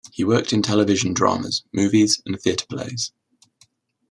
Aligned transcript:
He 0.11 0.23
worked 0.23 0.51
in 0.51 0.63
television 0.63 1.13
dramas, 1.13 1.63
movies 1.71 2.23
and 2.25 2.41
theatre 2.41 2.65
plays. 2.65 3.11